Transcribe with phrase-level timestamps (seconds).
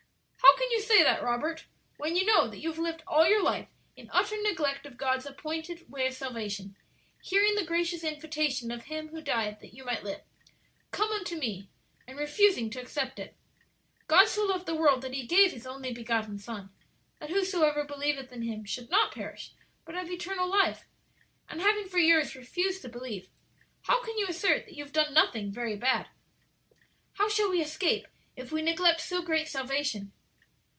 [0.43, 1.65] "How can you say that, Robert,
[1.97, 5.25] when you know that you have lived all your life in utter neglect of God's
[5.25, 6.75] appointed way of salvation?
[7.21, 10.21] hearing the gracious invitation of Him who died that you might live,
[10.91, 11.69] 'Come unto me,'
[12.07, 13.35] and refusing to accept it?
[14.07, 16.69] "'God so loved the world that He gave His only begotten Son,
[17.19, 19.53] that whosoever believeth in Him should not perish,
[19.85, 20.85] but have everlasting life,'
[21.49, 23.29] and having for years refused to believe,
[23.83, 26.07] how can you assert that you have done nothing very bad?
[27.13, 30.13] 'How shall we escape, if we neglect so great salvation?'"